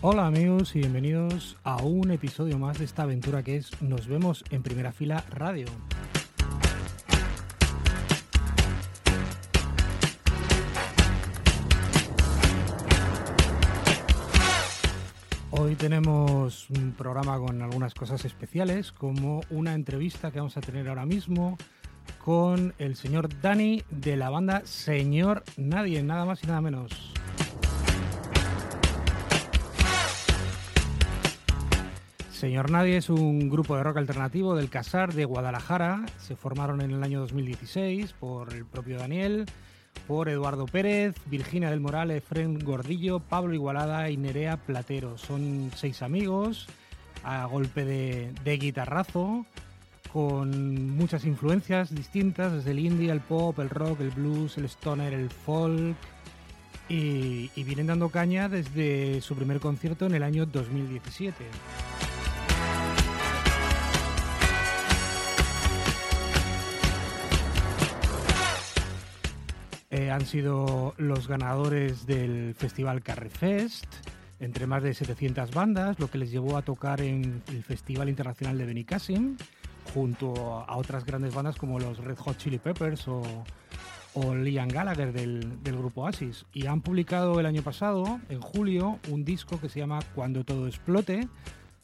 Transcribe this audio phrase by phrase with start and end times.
[0.00, 4.44] Hola amigos y bienvenidos a un episodio más de esta aventura que es Nos vemos
[4.50, 5.66] en primera fila radio.
[15.50, 20.88] Hoy tenemos un programa con algunas cosas especiales, como una entrevista que vamos a tener
[20.88, 21.58] ahora mismo
[22.24, 27.12] con el señor Dani de la banda Señor Nadie, nada más y nada menos.
[32.30, 36.04] Señor Nadie es un grupo de rock alternativo del Casar de Guadalajara.
[36.18, 39.46] Se formaron en el año 2016 por el propio Daniel,
[40.08, 45.18] por Eduardo Pérez, Virginia del Moral, Efren Gordillo, Pablo Igualada y Nerea Platero.
[45.18, 46.66] Son seis amigos
[47.22, 49.46] a golpe de, guitarrazo,
[50.12, 55.14] con muchas influencias distintas, desde el indie, el pop, el rock, el blues, el stoner,
[55.14, 55.96] el folk.
[56.88, 61.44] Y, vienen dando caña desde su primer concierto en el año 2017.
[69.90, 73.86] Eh, han sido los ganadores del festival Carrefest,
[74.40, 78.58] entre más de 700 bandas, lo que les llevó a tocar en el Festival Internacional
[78.58, 79.36] de Benicassim,
[79.94, 83.22] junto a otras grandes bandas como los Red Hot Chili Peppers o,
[84.34, 86.44] Liam Gallagher del, del, grupo Asis.
[86.52, 90.66] Y han publicado el año pasado, en julio, un disco que se llama Cuando todo
[90.66, 91.28] explote,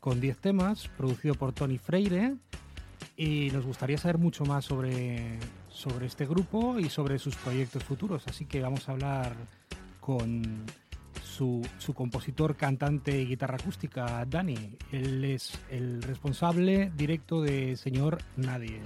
[0.00, 2.36] con 10 temas, producido por Tony Freire.
[3.16, 5.38] Y nos gustaría saber mucho más sobre,
[5.70, 8.24] sobre este grupo y sobre sus proyectos futuros.
[8.28, 9.34] Así que vamos a hablar
[10.00, 10.66] con
[11.38, 14.76] su, compositor, cantante y guitarra acústica, Dani.
[14.90, 18.80] Él es el responsable directo de Señor Nadie.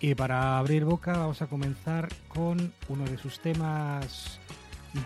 [0.00, 4.40] Y para abrir boca vamos a comenzar con uno de sus temas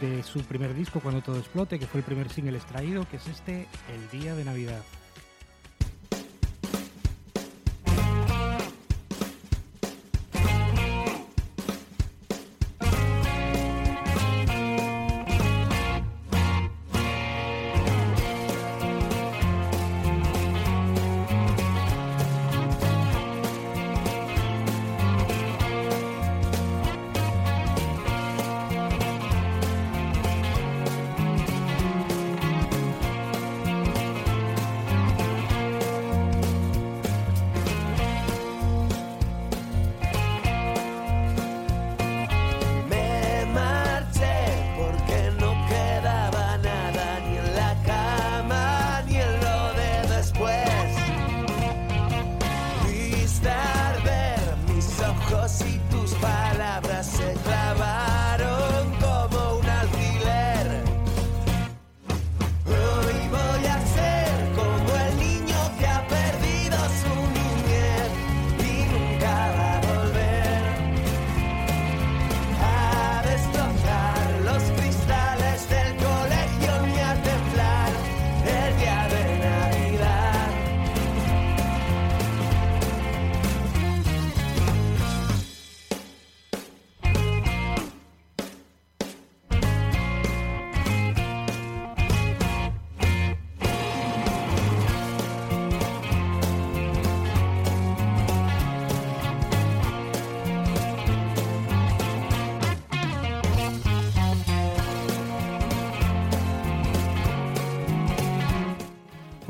[0.00, 3.27] de su primer disco, Cuando todo explote, que fue el primer single extraído, que es
[3.27, 4.82] este, El Día de Navidad.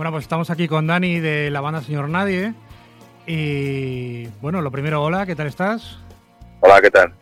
[0.06, 2.54] Bueno, pues estamos aquí con Dani de la banda Señor Nadie.
[3.26, 5.98] Y bueno, lo primero, hola, ¿qué tal estás?
[6.60, 7.12] Hola, ¿qué tal?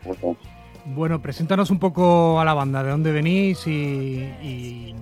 [0.85, 4.93] Bueno, preséntanos un poco a la banda, de dónde venís y,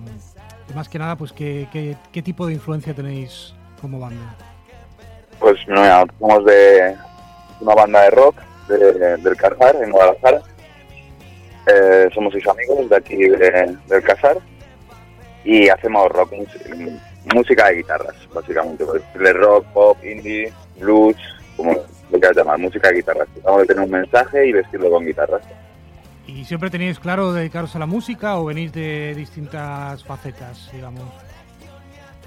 [0.74, 1.68] más que nada, pues ¿qué,
[2.10, 4.34] qué, tipo de influencia tenéis como banda.
[5.38, 6.96] Pues mira, somos de
[7.60, 8.36] una banda de rock
[8.66, 10.40] del Casar, en Guadalajara.
[11.66, 14.38] Eh, somos seis amigos de aquí del Casar
[15.44, 16.32] y hacemos rock
[17.32, 18.84] música de guitarras, básicamente.
[18.84, 19.02] Pues,
[19.34, 21.16] rock, pop, indie, blues,
[21.56, 23.28] como lo quieras llamar, música de guitarras.
[23.42, 25.42] Vamos a tener un mensaje y vestirlo con guitarras.
[26.26, 31.02] ¿Y siempre tenéis claro dedicaros a la música o venís de distintas facetas, digamos?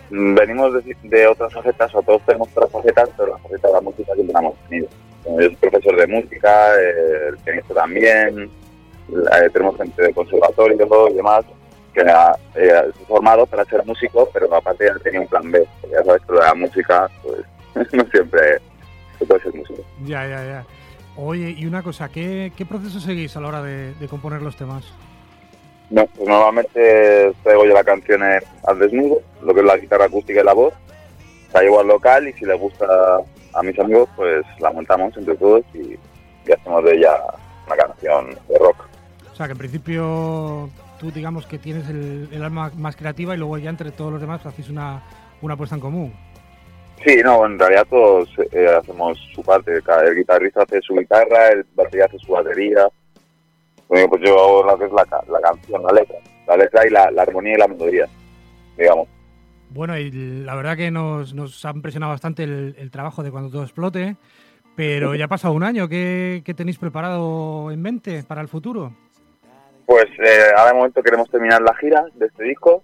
[0.10, 0.74] Mm, venimos
[1.04, 4.34] de, otras facetas, o todos tenemos otras facetas, pero la faceta de la música siempre
[4.34, 4.88] la hemos tenido.
[5.26, 8.50] Yo soy profesor de música, eh, el pianista también,
[9.10, 10.76] eh, tenemos gente de conservatorio
[11.10, 11.46] y demás,
[12.04, 15.68] que eh, formado para ser músico, pero aparte ya tenía un plan B.
[15.82, 17.42] Porque ya sabes que la música, pues
[17.94, 18.60] no siempre
[19.18, 19.84] se puede ser músico.
[20.06, 20.66] Ya, ya, ya.
[21.16, 24.56] Oye, y una cosa, ¿qué, qué proceso seguís a la hora de, de componer los
[24.56, 24.86] temas?
[25.90, 30.42] No, pues normalmente traigo yo la canción al desnudo, lo que es la guitarra acústica
[30.42, 30.74] y la voz.
[31.54, 32.86] La llevo al local y si le gusta
[33.54, 35.98] a mis amigos, pues la montamos entre todos y,
[36.46, 37.18] y hacemos de ella
[37.66, 38.86] una canción de rock.
[39.32, 43.38] O sea, que en principio tú digamos que tienes el, el alma más creativa y
[43.38, 45.04] luego ya entre todos los demás hacéis una,
[45.42, 46.14] una puesta en común.
[47.06, 49.72] Sí, no, en realidad todos eh, hacemos su parte.
[49.72, 52.88] El guitarrista hace su guitarra, el batería hace su batería.
[53.88, 56.18] Bueno, pues yo hago lo que es la, la canción, la letra.
[56.48, 58.08] La letra y la, la armonía y la melodía,
[58.78, 59.08] digamos.
[59.70, 63.52] Bueno, y la verdad que nos, nos ha impresionado bastante el, el trabajo de cuando
[63.52, 64.16] todo explote,
[64.76, 65.88] pero ya ha pasado un año.
[65.90, 68.94] ¿Qué, qué tenéis preparado en mente para el futuro?
[69.88, 72.84] Pues eh, ahora de momento queremos terminar la gira de este disco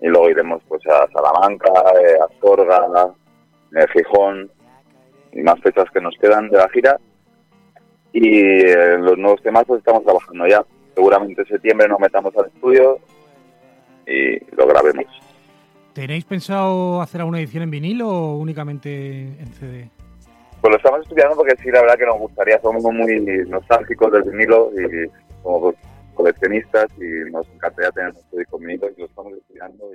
[0.00, 1.68] y luego iremos pues a Salamanca,
[2.00, 3.12] eh, a Astorga,
[3.74, 4.48] eh, Gijón
[5.32, 6.96] y más fechas que nos quedan de la gira.
[8.12, 10.64] Y eh, los nuevos temas pues estamos trabajando ya.
[10.94, 13.00] Seguramente en septiembre nos metamos al estudio
[14.06, 15.06] y lo grabemos.
[15.92, 19.90] ¿Tenéis pensado hacer alguna edición en vinilo o únicamente en CD?
[20.60, 24.22] Pues lo estamos estudiando porque sí, la verdad que nos gustaría, somos muy nostálgicos del
[24.22, 25.10] vinilo y
[25.42, 25.74] somos
[26.14, 29.90] coleccionistas y nos encantaría tener nuestro disco en vinilo y lo estamos estudiando.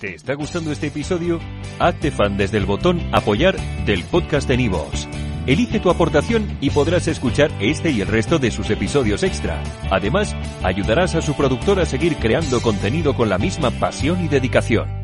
[0.00, 1.40] ¿Te está gustando este episodio?
[1.78, 3.56] Hazte fan desde el botón Apoyar
[3.86, 5.08] del podcast de Nivos.
[5.46, 9.62] Elige tu aportación y podrás escuchar este y el resto de sus episodios extra.
[9.90, 15.03] Además, ayudarás a su productor a seguir creando contenido con la misma pasión y dedicación.